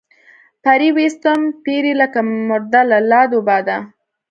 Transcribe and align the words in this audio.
پرې 0.63 0.89
ويستم 0.97 1.39
پيرۍ 1.63 1.93
لکه 2.01 2.19
مرده 2.49 2.81
لۀ 2.89 2.99
لاد 3.11 3.29
وباده 3.37 3.77